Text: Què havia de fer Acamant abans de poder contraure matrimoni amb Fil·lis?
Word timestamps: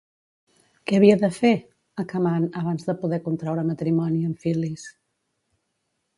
Què 0.91 0.95
havia 0.99 1.17
de 1.23 1.29
fer 1.35 1.51
Acamant 2.05 2.47
abans 2.63 2.89
de 2.89 2.97
poder 3.03 3.21
contraure 3.27 3.67
matrimoni 3.69 4.27
amb 4.31 4.43
Fil·lis? 4.49 4.89